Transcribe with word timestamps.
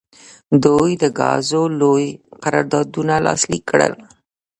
دوی 0.65 0.91
د 1.01 1.03
ګازو 1.19 1.63
لوی 1.79 2.05
قراردادونه 2.43 3.15
لاسلیک 3.25 3.63
کړل. 3.71 3.93